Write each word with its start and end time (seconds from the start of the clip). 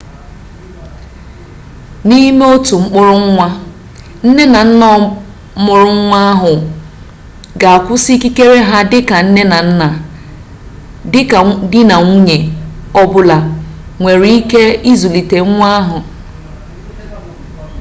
n'ime 2.07 2.43
otu 2.53 2.75
mkpọrọ 2.83 3.15
nwa 3.27 3.47
nne 4.25 4.43
na 4.53 4.59
nna 4.69 4.89
mụrụ 5.63 5.89
nwa 6.05 6.17
ahụ 6.31 6.53
ga-akwụsị 7.59 8.11
ikikere 8.15 8.57
ha 8.69 8.77
dị 8.91 8.99
ka 9.09 9.15
nne 9.25 9.41
na 9.51 9.57
nna 9.67 9.87
ka 11.29 11.37
di 11.71 11.79
na 11.89 11.95
nwunye 12.05 12.37
ọ 13.01 13.01
bụla 13.11 13.37
nwere 13.99 14.27
ike 14.39 14.61
izulite 14.91 15.37
nwa 15.51 15.69
ahụ 15.79 15.97